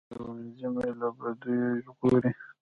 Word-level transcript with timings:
ښوونځی 0.19 0.67
مو 0.73 0.81
له 0.99 1.07
بدیو 1.17 1.79
ژغوري 1.83 2.31